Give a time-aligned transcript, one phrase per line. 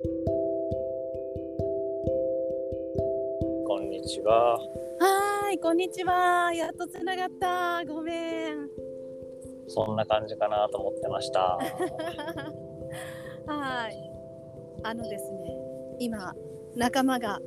[0.00, 0.06] こ
[3.80, 4.54] んにちは。
[4.54, 6.52] はーい、こんにちは。
[6.54, 7.84] やっとつながった。
[7.84, 8.68] ごめん。
[9.66, 11.40] そんな感じかなと思ってました。
[13.46, 13.94] はーい。
[14.84, 15.58] あのですね、
[15.98, 16.32] 今、
[16.76, 17.40] 仲間が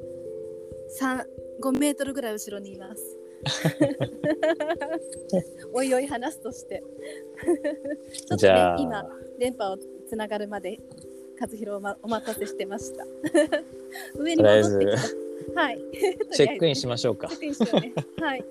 [1.00, 1.24] 3、
[1.62, 3.18] 5メートルぐらい後ろにいます。
[5.74, 6.84] おいおい話すとして。
[8.28, 9.06] ちょっとねじゃあ、今、
[9.40, 9.78] 電波を
[10.10, 10.82] つながるまで、
[11.42, 13.06] 和弘を、ま、お待たせしてました。
[14.16, 14.92] 上に戻ってき
[15.56, 15.62] た。
[15.62, 15.82] はい。
[16.34, 17.38] チェックインしましょうかチェ。
[17.38, 17.94] ックインしようね。
[18.20, 18.44] はい。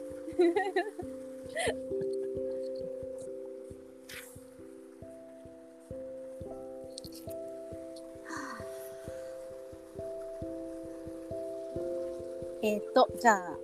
[12.62, 13.56] えっと、じゃあ、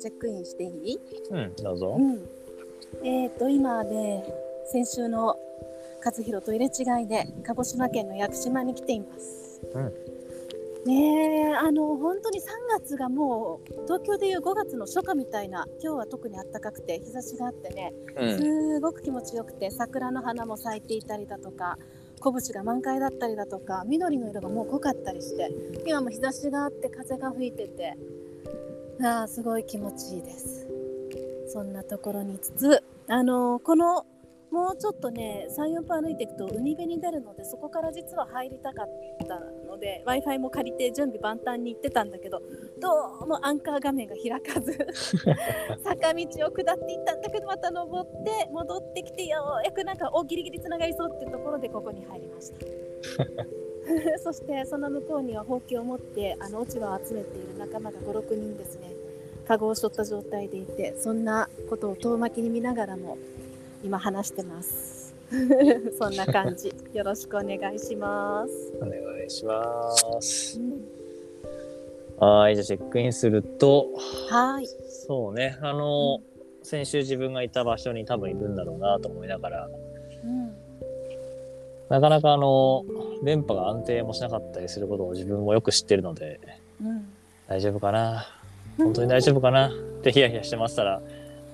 [0.00, 0.98] チェックインしていい？
[1.30, 2.00] うん、どうぞう。
[2.00, 2.26] ん。
[3.06, 4.24] えっと、今ね、
[4.72, 5.36] 先週の
[6.02, 9.60] 和弘と入れ違いで、鹿児島県の屋久島に来ています。
[9.74, 9.92] うん
[10.86, 21.76] ねえ、あの、本当に3月がもう、東京でいう5月の初夏みたいな、今日は特に暖かくて、日差しがあってね、うん、すごく気持ちよくて、桜の花も咲いていたりだとか、
[22.20, 25.50] 小節が満開だったりだとか、緑の色がもう濃かったりして、
[25.86, 27.98] 今も日差しがあって、風が吹いてて、
[29.02, 30.66] ああ、すごい気持ちいいです。
[31.48, 34.06] そんなところにいつつ、あのこの、
[34.50, 38.88] もうちょっとね、3、4歩歩いていくと海辺に出るので、そこから実は入りたかっ
[39.28, 42.42] たので、Wi-Fi も借りて準備万端に行ってたんだけど、
[42.80, 44.72] どうもアンカー画面が開かず、
[45.84, 52.66] 坂道を下っていったんだけど、また登って、戻ってきて、ようやくなんか、お、ギリギリつながりそうっていうところで、ここに入りました。
[54.18, 58.90] そして、その向こうにはほうきを持って、あの落ち葉を集めている仲間が5、6人ですね。
[59.46, 63.16] カゴを背負った状態でいて、そんなことを遠巻きに見ながらも、
[63.82, 65.14] 今話してます。
[65.98, 66.72] そんな感じ。
[66.92, 68.72] よろしくお願いします。
[68.76, 70.62] お願いしますう。
[70.62, 71.00] ん
[72.18, 73.86] はい、じゃあチェックインすると、
[74.28, 74.66] はい。
[75.06, 76.20] そうね、あの、
[76.62, 79.70] 先週自分がいた場所に多分いるんだろうなと思いながら、
[80.24, 80.54] うん。
[81.88, 82.84] なかなかあの、
[83.24, 86.40] 電波が安定もしなかったりすることを自分もよく知ってるので、
[86.82, 87.06] うん。
[87.48, 88.26] 大丈夫かな？
[88.76, 89.70] 本当に大丈夫かな？
[89.70, 91.00] ってヒヤヒヤしてましたら、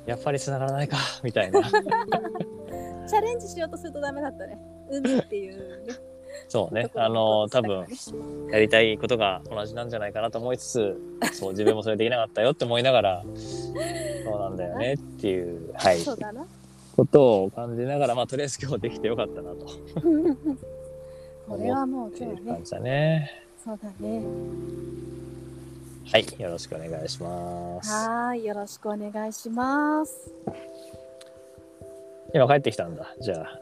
[0.07, 1.63] やっぱり繋がらないか みたいな。
[1.63, 4.59] チャレンジしようとするとダメだったね。
[4.91, 5.95] 海っていうね。
[6.49, 11.01] そうねあの、多分に、やりたいことが同じなんじゃないかなと思いつつ、
[11.33, 13.25] そう、自分もそれできなかったよって思いながら、
[14.25, 16.47] そうなんだよねっていう、はい、そうだな。
[16.97, 19.67] ことを感じながら、まあ、とりあえず今日できてよかったなと
[21.47, 22.43] これはもう今日
[22.81, 23.43] ね。
[23.63, 24.21] そうだね。
[26.13, 27.91] はい、よろしくお願いします。
[27.91, 28.45] はーい。
[28.45, 30.33] よろしくお願いします。
[32.33, 33.61] 今帰ってきたんだ、じゃあ。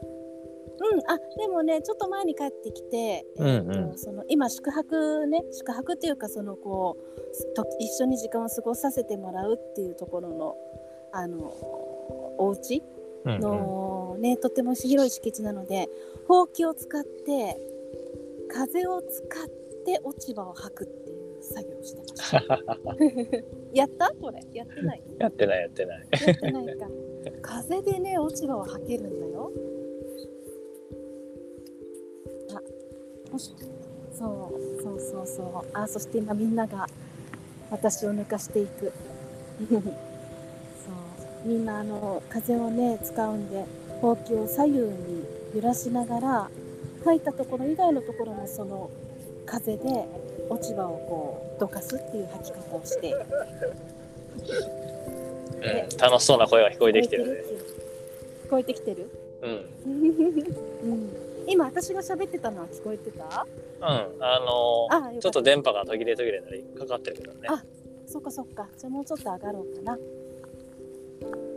[0.77, 10.55] うん、あでもねちょっと前に帰ってきて、うんうんえーとその今宿泊ね宿泊っていうかそのこうと一緒に時間を過ごさせてもらうっていうところの
[11.13, 11.37] あの
[12.37, 12.83] お家
[13.25, 15.89] うんうん、の、ねとても広い敷地なので
[16.27, 17.57] ほうきを使って
[18.53, 19.47] 風を使っ
[19.85, 20.87] て落ち葉を吐くっ
[21.45, 22.37] 作業をしてました。
[23.73, 24.11] やった？
[24.19, 25.03] これやってない？
[25.19, 26.07] やってない、やってない。
[26.11, 26.87] やってないか。
[27.41, 29.51] 風でね、落ち葉を吐けるんだよ。
[32.53, 33.55] あ、そう、
[34.81, 35.47] そうそうそう。
[35.73, 36.87] あ、そして今みんなが
[37.71, 38.91] 私を抜かしていく。
[39.69, 39.81] そう、
[41.45, 43.65] みんなあの風をね使うんで、
[44.01, 46.49] ほうきを左右に揺らしながら、
[47.03, 48.89] 吐いたところ以外のところもその
[49.45, 50.05] 風で
[50.49, 53.13] 落ち葉をこうどかすっていう吐き方をして。
[55.55, 57.31] うん、楽しそうな声が聞こえてきてるね。
[58.45, 59.09] 聞こえてきてる？
[59.41, 59.65] うん。
[60.91, 61.09] うん、
[61.47, 63.47] 今私が喋ってたのは聞こえてた？
[63.79, 65.21] うん、あのあよかった。
[65.21, 67.47] ちょっと電波が途切れ途切れなりかかってるけどね。
[67.49, 67.63] あ
[68.05, 68.67] そっかそっか。
[68.77, 69.97] じゃあもうちょっと上がろうかな。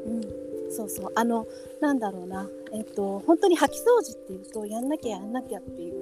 [0.06, 0.22] うん。
[0.71, 1.12] そうそう。
[1.15, 1.47] あの
[1.81, 2.48] なんだろうな。
[2.72, 5.97] えっと本当に掃き掃除っていうとやんなきゃやんなきゃっていう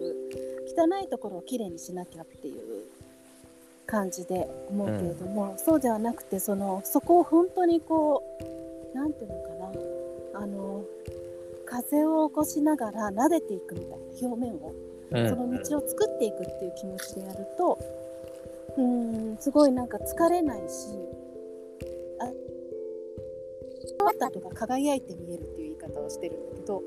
[0.76, 2.84] 汚いところをきれいにしなきゃっていう
[3.86, 8.22] 感じで思うけれども、そうではなくてそのそこを本当にこ
[8.94, 9.48] うなんていうのか
[10.34, 10.84] なあの
[11.64, 14.72] 風を起こしながら撫でていくみたいな表面を
[15.12, 15.28] うん。
[15.28, 17.78] その道を作っていくっていう気持ちでやると、
[18.76, 20.88] うーん、すごいなんか疲れないし、
[22.20, 22.24] あ、
[24.06, 26.82] あったとか輝いて見えるっていう言い方をしてるんだけど、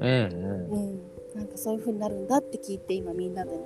[0.00, 0.70] うんうん。
[0.70, 1.00] うん、
[1.36, 3.58] なんかそういう風になるんだって聞いて今みんなでね、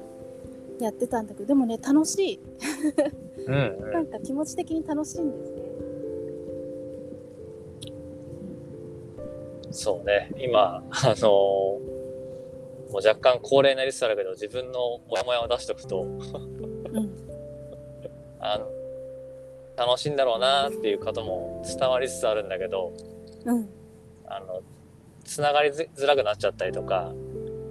[0.81, 2.41] やってたんだけど、でもね、楽しい。
[3.47, 5.61] うんうなんんか気持ち的に楽しいんですね。
[9.71, 10.31] そうね。
[10.39, 11.79] 今あのも
[12.93, 16.03] う若干高齢になりつつあるけど自分のモヤモヤを出しとくと。
[16.03, 17.11] うん。
[18.41, 18.67] あの
[19.77, 22.93] 楽しいんだろうなっていうことも伝わりつつあるんだけど
[23.45, 23.69] うん。
[24.27, 24.63] あの
[25.25, 27.13] つながりづらくなっちゃったりとかあ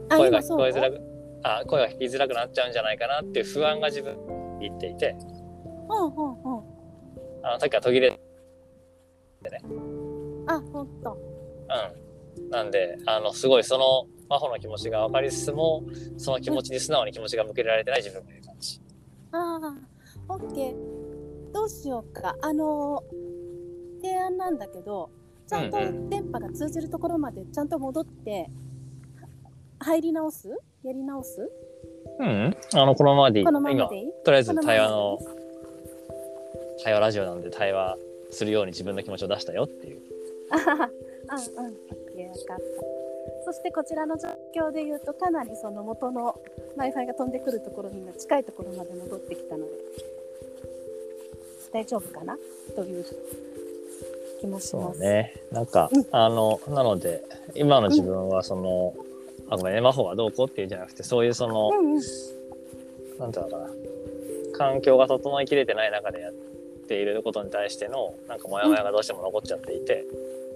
[0.10, 1.00] 声が聞こえづらく
[1.44, 4.16] あ声が聞きづらくなっちゃうんじゃないかなっていう不安が自分
[4.60, 5.16] に言っていて。
[5.90, 6.62] うんうんう。
[6.62, 6.64] ん
[7.42, 8.20] あのさっきは途切れ
[10.48, 11.18] あほんと。
[12.38, 12.50] うん。
[12.50, 15.84] なんであのすごいその真帆の気持ちが分かりつつも
[16.18, 18.82] その気持ちに素直に気持ちが向けられてない自分がいる感じ。
[19.32, 21.54] ああオッケー。
[21.54, 22.36] どうしようか。
[22.42, 23.04] あの
[24.02, 25.10] 提案なんだけど
[25.48, 28.48] ちゃんとうんう電波が通じるところまでちゃんと戻っては
[29.80, 30.50] 入り直す？
[30.84, 31.50] やり直す？
[32.20, 33.46] うん、あのこのままでいい。
[33.46, 34.12] このまま今でいい？
[34.24, 35.20] とりあえず対話の
[36.84, 37.98] 対話ラジオなんで対話
[38.32, 40.02] するように自分の気持ちを出したよっていう。
[40.52, 40.90] あはは
[41.58, 42.64] うんうんオッケー分かった。
[43.46, 46.26] そしてこちらの状況で言うとかなりその元の
[46.76, 49.72] w i f i が飛んでくるところには近いところまで戻ってきたので。
[51.72, 52.38] 大丈夫かな？
[52.76, 53.06] という
[54.40, 54.98] 気もしそます。
[54.98, 55.34] うね。
[55.52, 56.06] なんか、うん。
[56.12, 57.24] あの、なので、
[57.54, 58.94] 今の自分はその、
[59.50, 62.02] あ、ごめんね、魔法がどうこうっていうんじゃなくて、そういうその、うんうん。
[63.20, 63.70] なんていうのかな、
[64.58, 66.34] 環境が整いきれてない中でやっ
[66.88, 70.06] ていることに対しての、なんかモヤモヤがどうしても残っちゃっていて、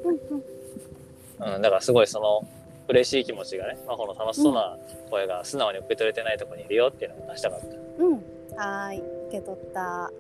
[0.04, 1.56] うんうん。
[1.56, 2.48] うん、だからすごいその、
[2.88, 4.78] 嬉しい気持ちがね、魔法の楽しそうな
[5.10, 7.66] 声が素直に受け取れてないところにいるよっていうのを出したかった。
[8.04, 8.14] うん、
[8.56, 10.12] はーい、受け取った。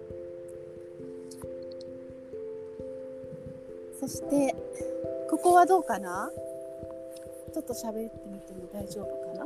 [4.00, 4.56] そして、
[5.30, 6.32] ここはどうかな？
[7.54, 9.46] ちょっと喋ってみても大丈夫か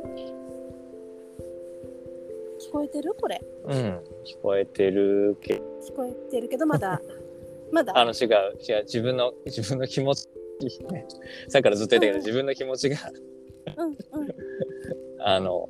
[2.58, 3.14] 聞こえてる？
[3.20, 3.40] これ？
[3.64, 3.72] うん、
[4.24, 7.00] 聞こえてるけ聞こえてるけど、まだ、
[7.70, 7.96] まだ？
[7.98, 8.28] あの違う
[8.66, 10.26] 違う自分の自分の気持ち
[11.48, 12.96] さっきからずっと言ったけど自分の気持ちが
[13.76, 13.96] うんうん。
[15.20, 15.68] あの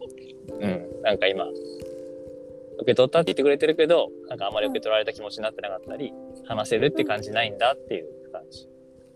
[0.48, 6.12] うんなんか今受け取ったって言ってくれてるけどなんかあんまり受け取られた気持ちになってなかったり
[6.44, 8.68] 話せるって感じないんだっていう感じ。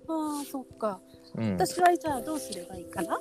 [0.08, 1.00] ああ、そっか。
[1.34, 3.18] うん、私はじゃあどうすればいいかな？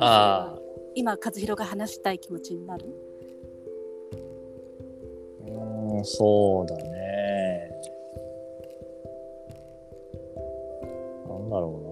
[0.00, 0.58] ああ
[0.94, 2.86] 今、和弘が話したい気持ちになる？
[5.46, 7.70] うんそうだね。
[11.28, 11.88] なんだろうな。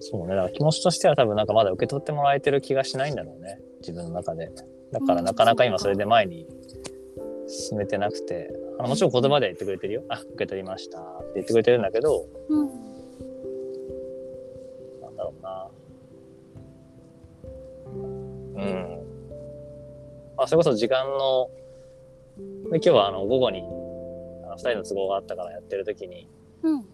[0.00, 0.34] そうね。
[0.34, 3.60] だから気持ちとしては多分なんかまだ受け取ってもらえてる気がしないんだろうね。
[3.80, 4.50] 自分の中で。
[4.92, 6.46] だからなかなか今それで前に
[7.46, 10.02] 進めてなくて、あのもちろん言葉で言ってくれてるよ。
[10.08, 12.66] あ、受け取りましたって言ってくれてるんだけど、うん。
[15.02, 15.68] なんだろうな。
[18.56, 19.00] うん。
[20.36, 21.50] あ、それこそ時間の、
[22.70, 23.60] で今日はあの午後に、
[24.44, 26.28] あの二人の都合があったからやってる時に、
[26.62, 26.84] うん。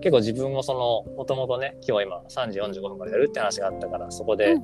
[0.00, 0.74] 結構自分もそ
[1.06, 4.62] の、もともとね、今日は今3時45分からやるって話があったから、そこでうん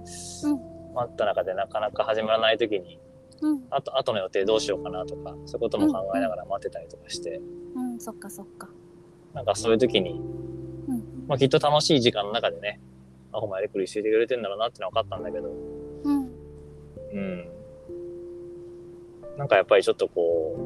[0.94, 3.00] 待った中でなかなか始まらない時に、
[3.40, 3.64] うん。
[3.70, 7.40] あと、後の予定どうしようかなとか、そういうことも考えながら待ってたりとかして、
[7.74, 8.00] うん。
[8.00, 8.68] そっかそっか。
[9.34, 10.14] なんかそういう時に、う
[10.94, 11.26] ん。
[11.26, 12.80] まあきっと楽しい時間の中でね、
[13.32, 15.50] アホもやりくりしていてくれてんだろうなってのは分かったんだけど、
[16.04, 16.30] うん。
[17.12, 17.48] うん。
[19.38, 20.56] なんかやっぱりちょっとこ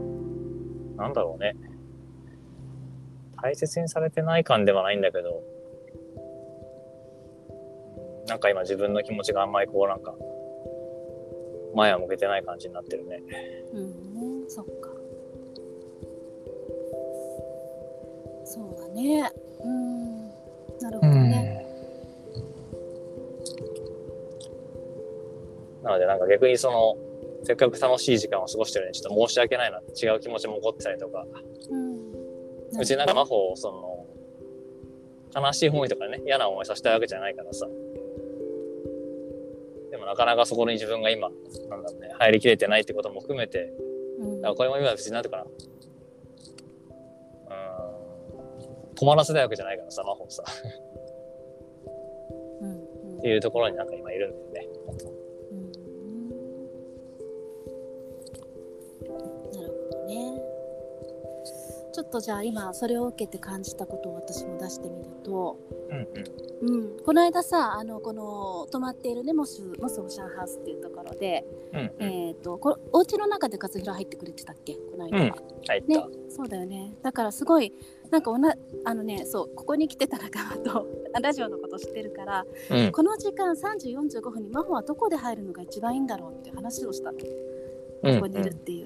[0.96, 1.54] う、なんだろうね。
[3.46, 5.40] 大切にされてない感ではないんだけど、
[8.26, 10.16] なんか今自分の気持ちがあんまりこうなんか、
[11.76, 13.22] 前は向けてない感じになってるね。
[13.72, 14.90] うんね、そっか。
[18.44, 19.30] そうだね。
[19.62, 20.26] うん。
[20.80, 21.66] なるほどね。
[25.84, 26.96] なのでなんか逆にその、
[27.44, 31.24] せっかく楽しい時間を過ごしてるのにちょっと申し訳ないなって違う気持ちも起こってたりとか、
[31.70, 31.85] うん。
[32.78, 34.06] うちなんか魔法をその、
[35.42, 37.66] 悲しい思いとかね、嫌な思いさせたいわけじゃないからさ。
[39.90, 41.30] でもなかなかそこに自分が今、
[41.68, 43.72] なんだろうね、入りきれてないってことも含めて、
[44.18, 45.44] うんだからこれも今別になんていうかな。
[45.44, 50.42] うーん、困らせたいわけじゃないからさ、魔法さ。
[52.60, 52.86] うんうん
[53.18, 54.75] っていうところになんか今いるんだよね。
[61.96, 65.56] ちょっとじゃあ今それを受けて感じたことを私も出してみると、
[66.60, 71.80] うんうん、この間さあのこの泊まっているねモスモスオーシャンハウスっていうところで、うん。
[71.80, 71.92] うん。
[71.98, 72.12] うん。
[72.28, 74.74] えっ、とこお家の中で勝弘入ってくれてたっけ？
[74.74, 75.16] この間。
[75.16, 75.30] は、うん。
[75.66, 75.86] 入った。
[75.86, 76.06] ね。
[76.28, 76.92] そうだよね。
[77.02, 77.72] だからすごい
[78.10, 80.86] なんかおなあのねそうここに来てた仲間と
[81.22, 82.92] ラジオのこと知ってるからうん。
[82.92, 87.18] この時間3時45分に真帆はどこで入るのが一番いいんだろうって話をしたの。
[87.18, 87.24] こ
[88.02, 88.20] うん。
[88.20, 88.85] こにいるっていう、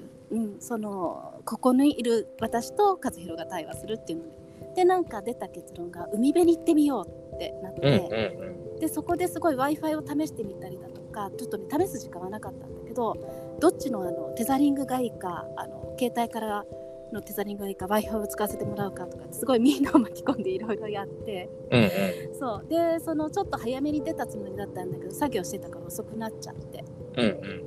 [0.61, 4.41] そのここにいる私と和弘が対話するっていうので
[4.75, 8.07] でなんか出た結論が海辺に行ってみようってなって、
[8.39, 13.15] うんうんでそこですごい w i f i を試してみたりだとかちょっとね試す時間はなかったんだけど
[13.59, 16.65] どっちのあのテザリングがいいかあの携帯から
[17.13, 21.83] のテザリングがいいか w i f i を使わせてもらうかとかすごいみんなを巻き込んでいろいろやってうん。
[21.83, 21.89] うん
[22.37, 26.83] そうでそのちょっと早めに出たつもりだったんだけど作業してたから遅くなっちゃって
[27.17, 27.25] うん。
[27.25, 27.61] うん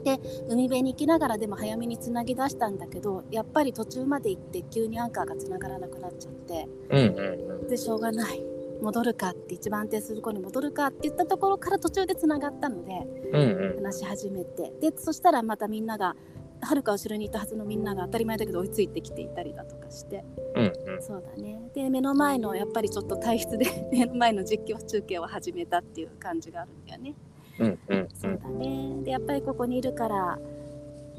[0.49, 6.99] 海辺に行きながらでも早めにつなぎ出したんだけどやっぱり途中まで行って急にアンカーがつながらなくなっちゃってうん。
[6.99, 7.69] うんうん。
[7.69, 8.43] でしょうがない
[8.83, 12.93] 戻るかって一番安定する子に戻るかって言ったところから途中でつながったので
[13.33, 13.85] うんうん。
[13.85, 16.17] 話し始めてでそしたらまたみんなが
[16.61, 21.03] はるか後ろにいたはずのみんなが当たり前だけど追いついてきていたりだとかしてうんうん。
[21.03, 27.15] そうだねで目の前のやっぱりちょっと体質で 目の前の実況中継を始めたっていう感じがあるんだよね。
[27.59, 28.09] うんうんう。
[28.15, 30.39] そうんだねでやっぱりここにいるから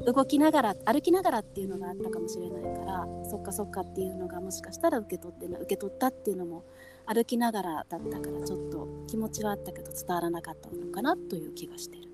[0.04, 6.64] 動きながら歩きながらっていうのがあったかもしれないからそっかそっかっていうのがもしかしたら受け取ってな受け取ったっていうのも
[7.06, 12.05] 歩きながらだったからちょっと気持ちはあったけど伝わらなかったのかなという気がしてる。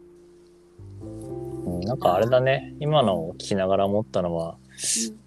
[1.95, 2.75] うんなんかあれだね。
[2.81, 4.57] 今のを聞きながら思ったのは、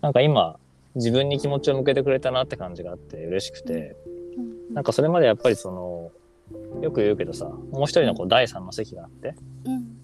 [0.02, 0.58] なんか今、
[0.96, 3.96] 自分に気持ちを向けてくれたなって感じがあって嬉しくて、
[4.38, 4.42] う
[4.72, 6.12] んなんかそれまでやっぱりその、
[6.82, 9.96] よく言うけどさ、もう一人のこう第三の席があって、うん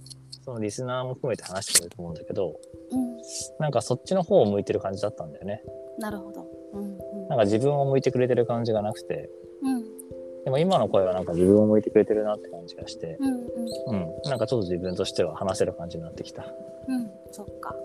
[0.44, 2.60] そのリスナーも含めて話してくれると思うんだけど、
[2.92, 3.18] うん
[3.60, 5.62] なんかそっちの方を向いてる感じだったんだよね。
[6.00, 6.48] なるほど。
[6.74, 9.41] うんうんなんか自分を向いてくれてる感じがなくて、うん
[10.44, 14.30] でも今の声はなんか自分を向いてくれてるなって感じがして、うんうんうん。
[14.30, 16.46] なんかちょっと自分としては話せる感じになってきた。
[16.88, 17.76] うんそっか。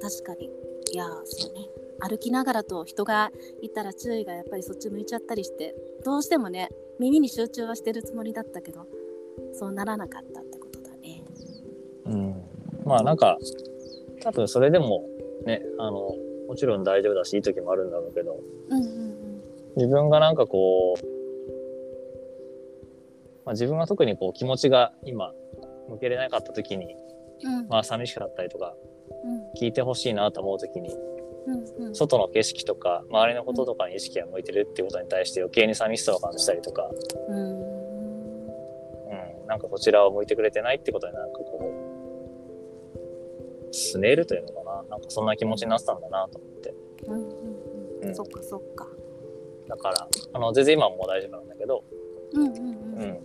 [0.00, 0.50] 確かに
[0.92, 1.60] いやそうね
[2.00, 3.30] 歩きながらと人が
[3.62, 5.74] いたら注意がやっぱりそっち向いちゃったりして
[6.04, 6.68] どうしてもね
[7.00, 8.86] 耳に集中はしてるつもりだったけど
[9.52, 11.22] そうならなかったってことだね。
[12.06, 12.42] うん。
[12.84, 13.38] まあなんか、
[14.22, 15.08] 多分それでも
[15.44, 16.14] ね、あの、
[16.48, 18.38] もちろん大丈夫だし、いい時もあるんだろうけど、
[18.68, 19.05] うんうん
[19.76, 21.06] 自分がなんかこう、
[23.44, 25.32] まあ、自分は特にこう気持ちが今
[25.88, 26.94] 向けれなかった時に、
[27.44, 28.74] うんうんまあ寂しかったりとか、
[29.24, 30.88] うん聞いてほしいなと思う時に、
[31.46, 36.90] うんうん外の景色とか、周りのこととかに意識が向いてるっていうことに対して余計に寂しさを感じたりとか、
[37.28, 37.62] うんう
[39.44, 41.60] ん、なんかこちらを向いてくれてないってことになんかこ
[43.70, 44.82] う、すねるというのかな。
[44.90, 46.74] なんかそんな気持ちになってたんだなと思って。
[47.06, 48.86] うんうんうんうんそっかそっか。
[49.68, 51.84] だから、あの、全然今はもう大丈夫なんだけど、
[52.32, 53.02] うんうんううん。
[53.02, 53.18] ん。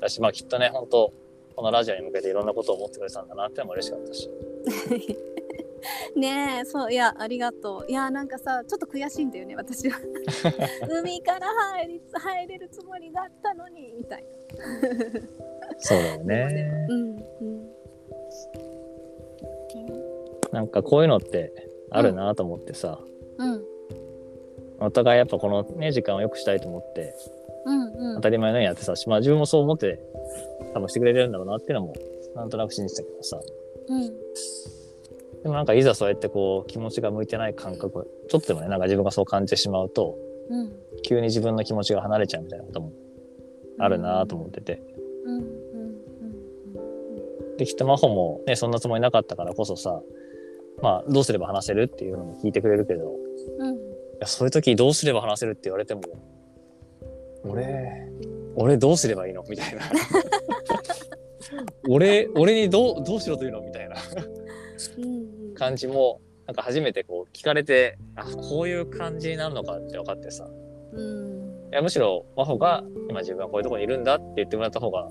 [0.00, 1.12] だし、まあきっとね、本当
[1.58, 4.30] このラジオに向けていろんなことを思ってくれてたんだなってのも嬉しかったし。
[6.14, 7.90] ねえそういやありがとう。
[7.90, 9.98] いやなんかさちょっと悔しいんだよね私は。
[10.88, 14.24] 海から入り入れるつもりだったのにみたい
[15.78, 16.86] そうだよな、ね。
[16.88, 17.70] うんうん。
[20.52, 21.52] なんかこういうのって
[21.90, 23.00] あるなと思ってさ、
[23.38, 23.64] うん
[24.80, 27.14] お互いやっぱこのね、時間を良くしたいと思って、
[27.64, 28.14] うんうん。
[28.16, 30.00] 当たり前のようにやってたし、まあ自分もそう思って、
[30.74, 31.94] 多分してくれてるんだろうなっていうのも、
[32.36, 33.40] なんとなく信じてたけどさ。
[33.88, 34.06] うん。
[35.42, 40.16] でもなんかいざそうやってこう気持ちが向いてない感覚、ちょっとでもね、なんか自分がそう感じてしまうと、
[40.50, 40.72] うん。
[41.02, 42.92] 急に自分の気持ちが離れちゃうみたいなことも
[43.78, 44.82] あるなと思ってて。
[45.24, 45.58] うんうんうん
[47.58, 50.00] で、きっと真帆もね、そんなつもりなかったからこそさ、
[50.80, 53.12] まあどうすれば話せるっていうのも聞いてくれるけど、
[53.58, 53.74] うん。
[53.74, 53.78] い
[54.20, 56.02] やそういう時どうすれば話せるって言われても、
[57.44, 58.08] 俺、
[58.56, 59.44] 俺どうすればいいの？
[59.48, 59.82] みたいな。
[61.88, 63.60] 俺、俺にどう、どうしろというの？
[63.60, 63.96] みたいな。
[65.54, 70.48] 感じも、なんか初めてこう聞かれて、あ、こういう感じになるのかって分かってさ。
[70.92, 71.68] うん。
[71.70, 75.08] いやむしろ真帆が今自分はこういうところにいるんだって言ってもらった方が、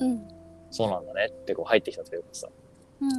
[0.00, 0.22] うん。
[0.70, 2.48] そうなんだねってこう入ってきたというかさ。
[3.00, 3.10] うん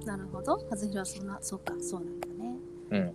[0.00, 0.06] うん。
[0.06, 0.52] なるほど。
[0.70, 2.56] はずひろはそんなそうかそうなんだね。
[2.90, 3.14] うん。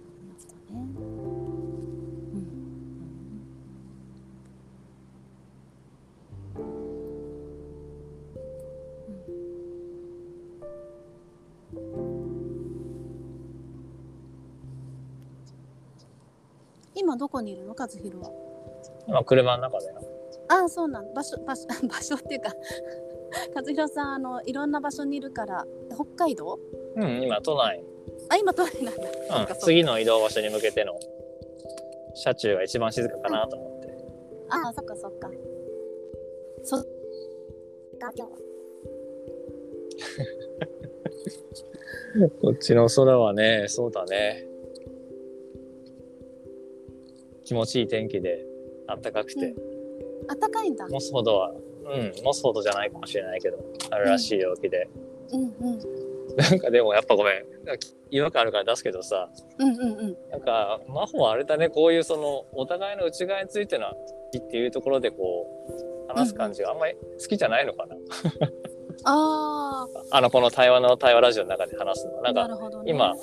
[16.96, 18.32] 今どこにいるの和弘は
[19.08, 20.02] 今車の中だよ。
[20.48, 21.14] ああそうなん。
[21.14, 22.54] 場所場所場所っていうか
[23.56, 24.14] 和弘さん。
[24.14, 24.72] あのいろん。
[24.72, 26.58] な場所にいるから北海道
[26.96, 27.84] うん、今都内。
[28.30, 29.02] あ今都内なんだ、
[29.40, 30.94] うん、次の移動場所に向けての
[32.16, 33.88] 車中が一番静かかなと思って。
[34.50, 35.30] ああそっかそっか。
[36.64, 36.84] そっ
[38.00, 38.32] か今日。
[42.22, 44.48] は こっちの空はね、そうだね。
[47.44, 48.46] 気持ちいい天気で
[48.88, 49.56] あったかくて、
[50.28, 50.88] あったかいんだ。
[50.88, 51.54] モスほどは
[51.86, 53.58] うんモスほどじゃないかもしれないけど
[53.92, 54.88] あるらしい陽気で、
[55.32, 55.46] うんう
[55.76, 56.03] ん
[56.38, 57.46] なんかでもやっぱごめん。
[58.10, 59.30] 違和感あるから出すけどさ。
[59.58, 60.18] うんうんうん。
[60.30, 61.70] なんか真帆はあれだね。
[61.70, 63.92] こういうそのお互いの内側についてのっ
[64.50, 67.96] ていうところでこう話す感じがあんまり好きじゃないのかな、
[69.06, 72.18] あ あのこの対話の対話ラジオの中で話すの。
[72.18, 73.16] はなあんかね、今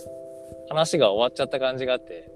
[0.69, 2.31] 話が終わっちゃった感じがあって。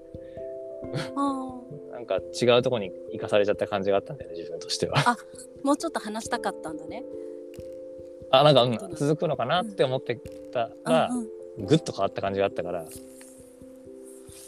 [1.15, 4.97] あなんか違うところに行かされちゃった感じがあったんだよね自分としては。
[4.97, 5.15] ー
[5.63, 7.03] もうちょっと話したかったんだね
[8.31, 10.15] あなんか、続くのかなって思って
[10.51, 11.09] たら、
[11.57, 12.85] ぐっと変わった感じがあったから。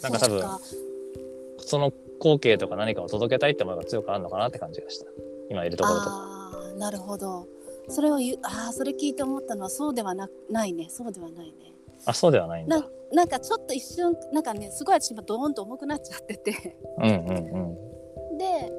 [0.02, 0.44] なんか多分
[1.60, 5.06] その光景とか何かを届けたいって思いが強くあるのかなって感じがした。
[5.50, 6.06] 今いるところと。
[6.06, 7.48] かああなるほど。
[7.90, 10.88] それを言うああそれ聞いて思ったのはそうではなないね。
[10.90, 11.74] そうではないね。
[12.06, 12.80] あそうではないんだ。
[12.80, 16.78] ななんかちょっと一瞬なんかねすごい私今ドーンと重くなっちゃってて。
[17.00, 18.38] うんうんうん。
[18.38, 18.72] で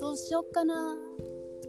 [0.00, 0.96] どうしよっかな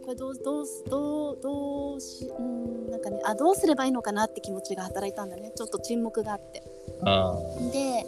[0.02, 5.52] これどうどうどうどうしうんなんかねあどうすればいいのかなって気持ちが働いたんだね。
[5.54, 6.62] ちょっと沈黙があって。
[7.02, 7.34] あ
[7.72, 8.04] で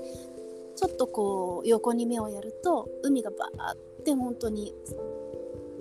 [0.76, 4.74] ちょっとこう横に目をやると海がバーって本当に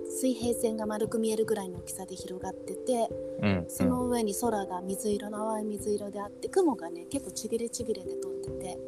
[0.08, 3.64] 水平線が丸く見えるぐらいの大きさで広がっててーうん。
[3.68, 8.78] その上に空が水色の淡い水色であって雲がね結構ちぎれちぎれで飛んでて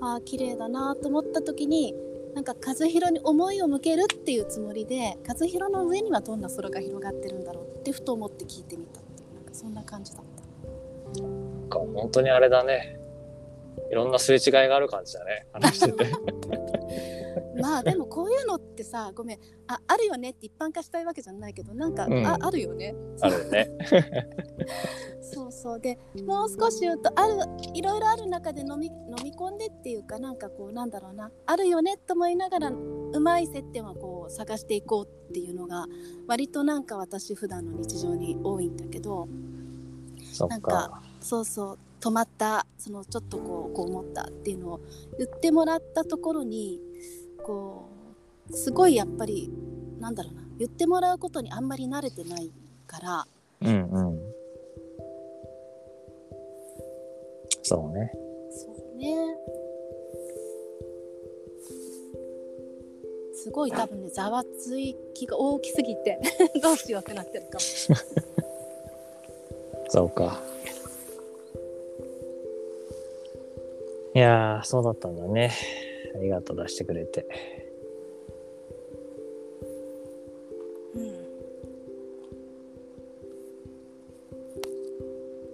[0.00, 1.94] ああ綺麗だなと思った時に
[2.36, 10.24] なんか和弘に思いを向けるっていうつもりで和弘の上にはどんな空が広がってるんだろうってふと思って聞いてみたっていうなんかそんな感じだっ
[11.16, 11.22] た。
[11.22, 13.00] なんか本当にあれだね。
[13.90, 15.46] いろんなすれ違いがある感じだね。
[15.50, 16.04] 話してて
[17.62, 19.38] まあでもこういうのってさごめん。
[19.68, 22.26] ああるよねって一般化したいわけじゃないけどなんか、うん。
[22.26, 22.94] ああるよね。
[23.20, 23.70] あるよね。
[25.20, 25.80] そうそう。
[25.80, 27.34] でもう少し言うとある
[27.74, 31.30] いろいろある中で飲み飲み込んでっていうかなんかこうなんだろうな。
[31.46, 35.86] あるよねと思いながらうまい接点はこう探していこうっていうのが
[36.26, 39.28] 割となんか私普段の日常に多いんだけど
[40.48, 41.78] なんかそうそう。
[42.00, 44.80] 止まったそのちょっとこうこう思ったっていうのを
[45.18, 46.80] 言ってもらったところに
[47.46, 47.86] こ
[48.50, 49.52] うすごいやっぱり
[50.00, 52.50] なんだろうな言ってもらうことにあんまり慣れてない
[52.88, 53.24] から。
[53.60, 53.72] うんう
[54.14, 54.18] ん。
[57.62, 58.10] そうね。
[58.50, 59.14] そうね。
[63.34, 66.18] すごい多分ねざわつい気が大きすぎて
[66.60, 67.60] どうしようってなってるかも。
[69.88, 70.42] そうか。
[74.14, 75.52] いやーそうだったんだね
[76.16, 77.26] ありがとう出してくれて。
[80.94, 81.26] うん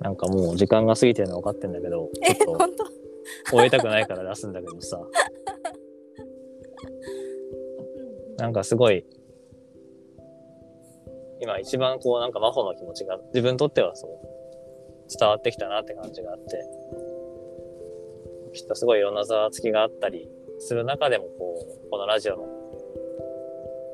[0.00, 2.66] なんかもう時間が過ぎてるの分かってんだけどえちょっと
[3.52, 5.00] 終えたくないから出すんだけどさ。
[8.38, 9.04] なんかすごい
[11.40, 14.10] 今一番こうなんか真帆の気持ちが自分にとってはそう
[15.16, 16.64] 伝わってきたなって感じがあって
[18.52, 20.28] きっとすごいいろんなざわつきがあったり
[20.62, 22.42] する中でもこうこのラジオの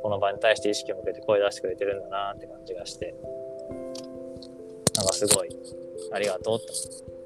[0.02, 3.14] この場に対して意識を向けて声出してくれてるんだなって感じがして
[4.94, 5.48] なんかすごい
[6.12, 6.72] ありがとうって。
[6.72, 7.17] 思って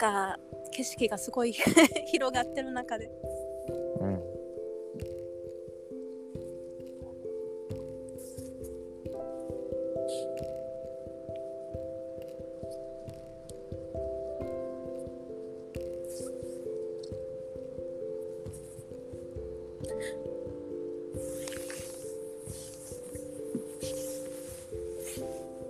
[0.00, 0.38] か
[0.72, 1.52] 景色がすごい
[2.10, 3.10] 広がってる中で。
[4.00, 4.20] うん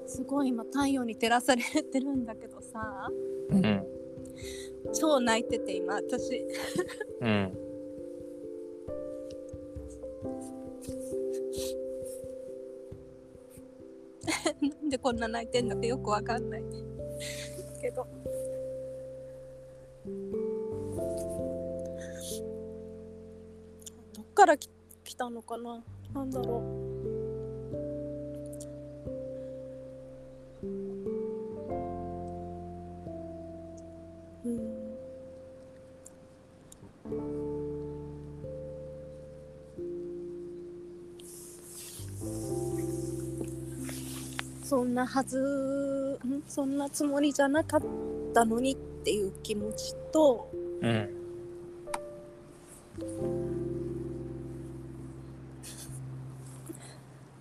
[0.06, 3.08] すごい今太陽に照らされてるんだけどさ。
[3.50, 3.89] うん。
[5.00, 6.44] 超泣いてて今私。
[7.22, 7.56] うん。
[14.60, 16.62] なんでこんな泣いてんだかよくわかんない。
[17.80, 18.06] けど。
[24.14, 24.68] どっからき
[25.02, 25.82] 来たのかな？
[26.12, 26.79] なんだろう
[44.70, 45.37] そんなはず
[46.24, 46.44] ん？
[46.46, 47.80] そんなつもりじゃなかっ
[48.33, 50.48] たのにっていう気持ちと
[50.80, 51.11] うん。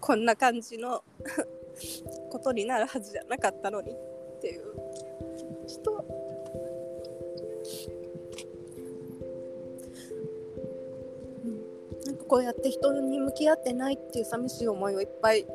[0.02, 1.04] こんな感じの
[2.32, 3.96] ことになるはずじゃなかったのにっ
[4.42, 4.63] ていう
[5.38, 6.04] 気持ちと
[11.46, 11.62] うん
[12.08, 15.46] なんかこうやって人に向き合ってないっていう寂しい思いをいっぱい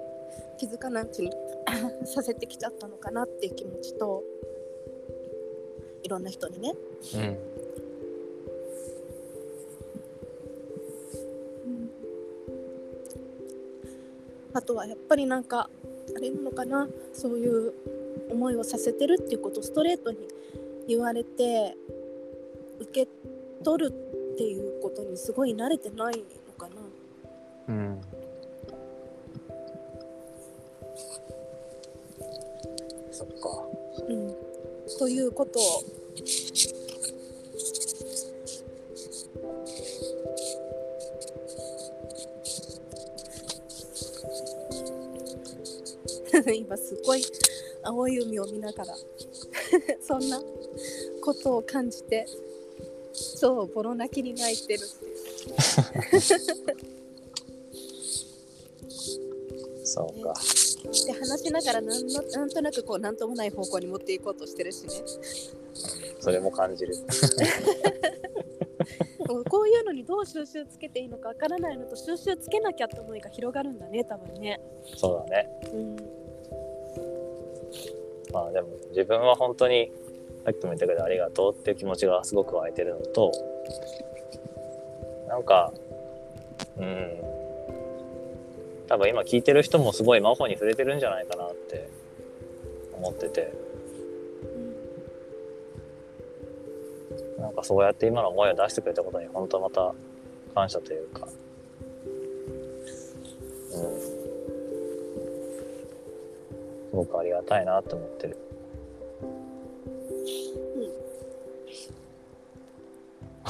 [0.56, 1.32] 気づかないうちに
[2.06, 4.22] させてきちゃったのかなっていう気持ちと
[6.02, 6.74] いろんな人にね、
[7.14, 7.36] うん。
[14.52, 15.68] あとはやっぱりなんか
[16.16, 17.72] あれなのかなそういう
[18.30, 20.18] 思いをさせてるっていうことをストレートに
[20.86, 21.76] 言われて
[22.80, 23.08] 受け
[23.64, 23.92] 取る
[24.34, 26.22] っていうことにすごい慣れてない
[34.98, 35.82] ということを
[46.54, 47.22] 今すごい
[47.82, 48.94] 青い海を見ながら
[50.06, 50.40] そんな
[51.20, 52.26] ことを感じて
[53.40, 54.80] 超ボロ泣きに泣いてる
[59.84, 60.34] そうか。
[61.06, 64.90] で話しながらなんのなんとなくこうなんともない方向に持っていこうとしてるしね
[66.20, 66.94] それも感じる。
[69.48, 74.60] こういうのにどう収集つけていいのかわからないのと収集つけなきゃって思いが広がるんだね多分ね。
[74.96, 75.48] そうだね。
[75.72, 75.96] うん
[78.32, 79.92] まあでも自分は本当に
[80.44, 83.32] さっきも言ったけどありがとうっていう気持ちがすごく湧いてるのと
[85.28, 85.72] なんか
[86.76, 87.33] うん
[88.88, 91.88] 多分今聞いてる人もすごい魔法に触れてるんじゃないかなって
[92.92, 93.52] 思ってて。
[97.38, 99.94] なんかそうやって今の思いを出してくれたことに本当また
[100.54, 101.28] 感謝というか。
[103.72, 104.14] うん。
[106.90, 108.38] すごくありがたいなって思ってる。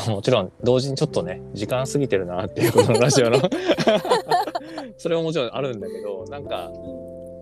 [0.09, 3.39] もちろん同時にちょっとね時間過ぎてるなっていうこのラジオの
[4.99, 6.71] それももちろんあるんだけどなんか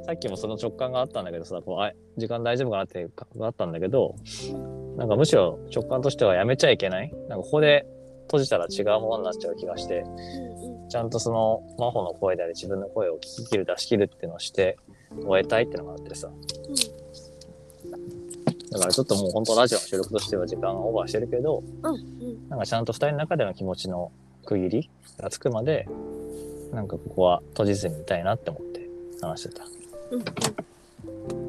[0.07, 4.17] さっきもその直感があったんだけどさこうあ時間大丈夫かなっていう感覚があったんだけど
[4.97, 7.13] なんかむしろ直感としてはやめちゃいけない？
[7.29, 7.87] なんかここで
[8.27, 14.77] 閉じたら違うものになっちゃう気がしてうんちゃんとその真帆の声であり自分の声を聞き切る出し切るっていうのをして
[15.25, 16.31] 終えたいっていうのがあってさ。
[18.73, 22.49] だからちょっともう本当ラジオの収録としては時間がオーバーしてるけどうんうん。
[22.49, 24.11] なんかちゃんと二人の中での気持ちの
[24.47, 25.87] 区切りがつくまで
[26.73, 28.89] なんかここは閉じずにいたいなって思って
[29.21, 29.65] 話してた。
[30.11, 31.42] うんうんうん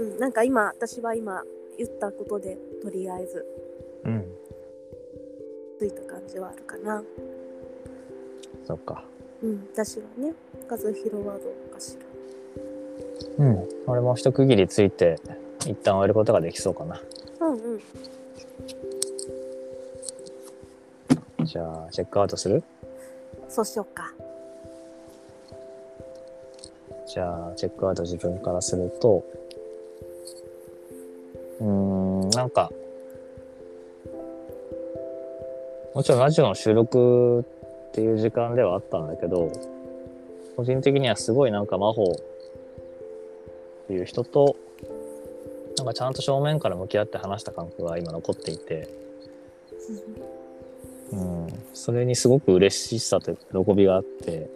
[0.00, 1.42] うんなんか今私は今
[1.76, 3.44] 言ったことでとりあえず
[4.04, 4.24] うん。
[5.78, 7.02] ついた感じはあるかな
[8.66, 9.04] そっか。
[9.42, 10.34] うん私はね
[10.68, 10.92] 和弘
[11.26, 11.96] はどうかし
[13.38, 13.68] らうん。
[13.86, 15.16] 俺も一区切りついて
[15.60, 17.00] 一旦終えることができそうかな。
[17.40, 17.80] うんうん
[21.44, 22.62] じゃあチェックアウトする？
[23.48, 24.12] そうしようか
[27.06, 29.24] じゃあチェックアウト自分からすると
[32.40, 32.70] なんか
[35.94, 37.44] もちろんラジオの収録っ
[37.92, 39.52] ていう時間ではあったんだけど
[40.56, 42.16] 個人的にはすごいなんか魔法っ
[43.88, 44.56] ていう人と
[45.76, 48.88] なんかちゃんと正面から向き合って話した感覚が今残っていて、
[51.12, 54.48] うん、それにすごく嬉しさというか喜びがあって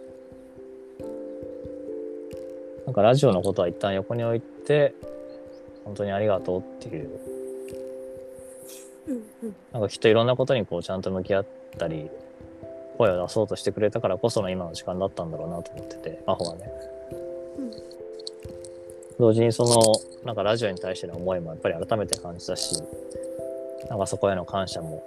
[2.87, 4.95] なんかラジオのことは一旦横に置いて
[5.83, 7.34] 本当にありがとうっていう
[9.71, 11.45] なんかきっといろんなことにこうちゃんと向き合っ
[11.77, 12.09] たり
[12.97, 16.69] 声を出そうとしてくれたからこその今の時間だったんだろうなと思ってて真帆はね。
[19.17, 22.81] 同時にそのなんかラジオに対しての思いもやっぱり改めて感じたし
[23.89, 25.03] なんかそこへの感謝も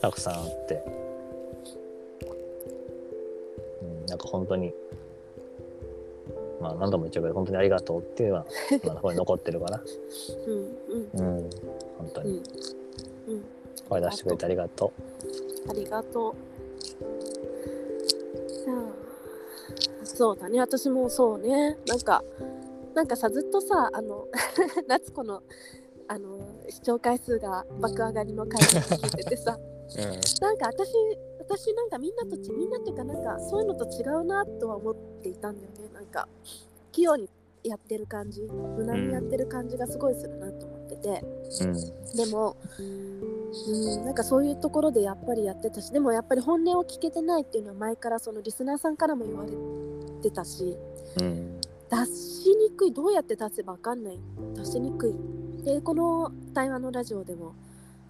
[0.00, 0.82] たくさんあって、
[3.82, 4.72] うん、なんか本当に
[6.60, 8.46] まあ何度も言っちゃうけど本当にありがとうっていうのは
[8.84, 9.82] まだここに残ってるかな
[10.46, 11.50] うんうんうん
[11.98, 12.30] 本当に、
[13.26, 13.44] うんうん
[13.88, 14.92] 声出してくれてありがと
[15.68, 16.34] ありがとう。
[18.64, 19.08] じゃあ
[20.04, 21.76] そうだね、私もそうね。
[21.86, 22.24] なんか、
[22.94, 24.26] なんかさ、ずっとさ、あの、
[24.88, 25.42] 夏子の、
[26.08, 29.60] あの、視聴回数が爆上がりの回を聞いててさ、う。
[30.00, 30.20] うん。
[30.40, 30.92] なんか私、
[31.48, 35.88] 私なんかみんなとち、みんなっていうかなんかそういうのと違うなとは思っていたんだよね。
[35.94, 36.28] なんか、
[36.92, 37.28] 器用に
[37.64, 41.24] やってる感じ、無難にやってる感じがすごいするなと思ってて。
[41.62, 42.16] うん。
[42.16, 49.52] でも、うん、なんかそういうところでやっぱりやってたしでもやっぱり本音を聞けてないっていうのは前からそのリスナーさんからも言われ
[50.22, 50.76] てたし
[51.20, 51.60] うん。
[51.90, 54.18] 出しにくいどうやって出せば分かんない
[54.54, 55.08] 出しにく
[55.60, 57.54] いでこの対話のラジオでも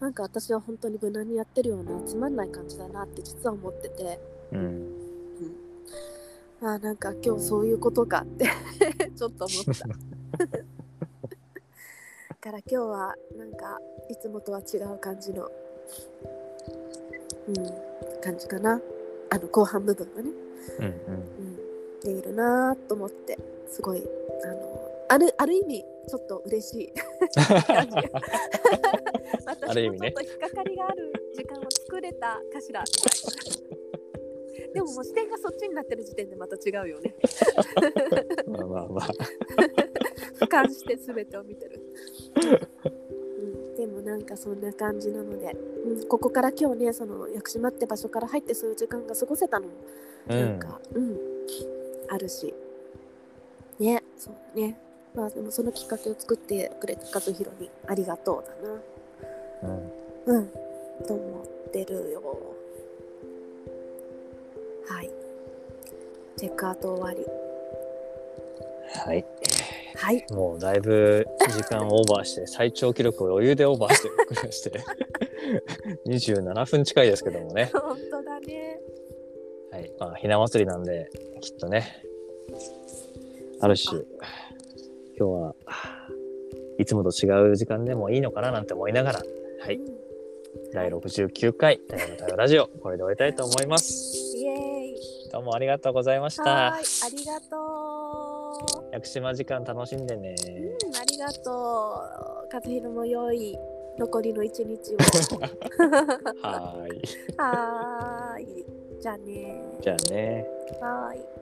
[0.01, 4.21] なんか私は本当に無難にやってるようなつまんない感じだなって実は思ってて。
[4.53, 4.95] うん。
[6.61, 8.47] あーなんか今日そういうことかって。
[9.17, 9.89] ちょっと思った。
[9.89, 9.97] だ
[12.41, 15.51] から今日はなんかいつもとは違う感じの、
[17.49, 17.55] うん、
[18.21, 18.81] 感じかな。
[19.31, 20.31] あの後半部分がね、
[20.79, 20.87] うん。
[20.87, 23.39] うん、でいるなと思って。
[23.71, 24.03] すごい
[24.45, 26.93] あのあるある意味ちょっと嬉しい。
[27.67, 27.97] 感じ
[29.47, 32.85] 私もちょっと引っかかりがある時間を作れたかしら。
[34.75, 37.15] でももう視点がそっちになってる時点でまた違うよね。
[38.47, 38.53] うん。
[38.53, 39.09] まあまあまあ。
[40.39, 41.83] 俯瞰して全てを見てる、
[43.41, 49.73] うん、でもなんかそんな感じなので、うん、ここから今日ねその屋久島って場所から入ってそういう時間が過ごせたのも
[50.29, 50.41] うん。
[50.41, 51.19] なんか、うん。
[52.09, 52.55] あるし。
[53.79, 54.03] ね。
[54.17, 54.79] そうだね。
[55.15, 58.81] まあでもそのきっかけを作ってくれた和弘にありがとうだな
[59.63, 60.37] うん。
[60.37, 60.49] うん。
[61.07, 62.23] と思ってるよ。
[64.89, 65.11] はい。
[66.37, 67.27] チェックアウト終わり。
[69.07, 69.25] はい。
[69.97, 70.25] はい。
[70.31, 74.85] もうだいぶ時間オーバーして、最長記録を余裕でオーバーしてくれまして、
[76.07, 77.71] 27分近いですけどもね。
[77.73, 78.81] 本当だね。
[79.71, 79.93] はい。
[79.99, 82.03] まあ、ひな祭りなんで、きっとね、
[83.61, 84.03] ある種、
[85.19, 85.55] 今日は
[86.79, 89.23] いつもと違う時間でもいいのかななんて思いながら、
[90.73, 94.37] 第69回、太陽の太陽ラジオ、これで終えたいと思います。
[94.37, 94.57] イエー
[94.97, 96.79] イどうもありがとうございましたは。
[96.79, 100.35] ーい、ありがと屋久島時間楽しんでね。
[100.41, 100.87] う。
[100.87, 101.55] うん、ありがとう。
[102.53, 103.57] 和弘も良い
[103.99, 104.99] 残りの一日を。
[106.43, 107.03] はーい。
[107.39, 108.67] はーい。
[109.01, 110.47] じゃあねじゃあね。
[110.81, 111.38] はーい。